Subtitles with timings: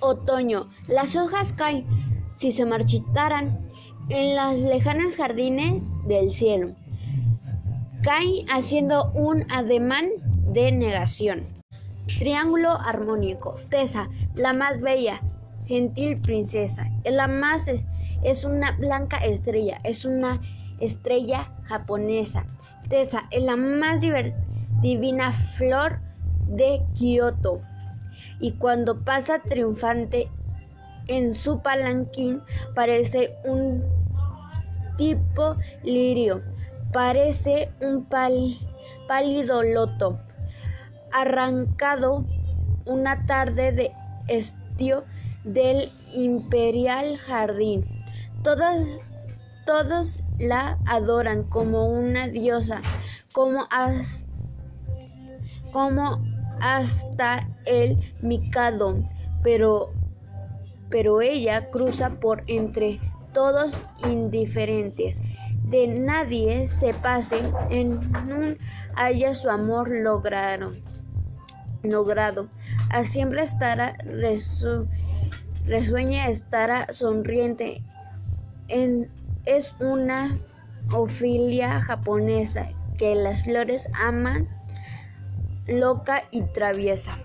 [0.00, 0.68] otoño.
[0.86, 1.86] Las hojas caen,
[2.36, 3.68] si se marchitaran,
[4.08, 6.74] en las lejanas jardines del cielo.
[8.02, 10.08] Caen haciendo un ademán
[10.52, 11.46] de negación.
[12.06, 13.56] Triángulo armónico.
[13.68, 15.20] Tesa, la más bella,
[15.66, 16.88] gentil princesa.
[17.04, 17.70] La más
[18.22, 20.40] es una blanca estrella, es una
[20.80, 22.46] estrella japonesa.
[22.88, 24.00] Tesa es la más
[24.80, 26.00] divina flor
[26.46, 27.60] de Kioto.
[28.40, 30.28] Y cuando pasa triunfante
[31.08, 32.42] en su palanquín,
[32.74, 33.82] parece un
[34.96, 36.42] tipo lirio,
[36.92, 38.06] parece un
[39.06, 40.18] pálido loto,
[41.10, 42.24] arrancado
[42.84, 43.92] una tarde de
[44.28, 45.04] estío
[45.44, 47.84] del imperial jardín.
[48.42, 49.00] Todos,
[49.66, 52.82] todos la adoran como una diosa,
[53.32, 53.66] como,
[55.72, 56.22] como
[56.60, 58.96] hasta el Mikado,
[59.42, 59.92] pero,
[60.90, 62.98] pero ella cruza por entre
[63.32, 65.16] todos indiferentes.
[65.64, 67.98] De nadie se pase, en
[68.32, 68.56] un
[68.94, 70.72] haya su amor logrado.
[71.82, 72.48] logrado.
[72.90, 73.96] A siempre estará
[75.66, 77.82] resueña, estará sonriente.
[78.68, 79.10] En,
[79.44, 80.38] es una
[80.92, 84.48] ofilia japonesa que las flores aman
[85.68, 87.18] loca y traviesa.